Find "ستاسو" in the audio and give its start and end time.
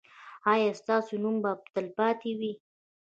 0.81-1.13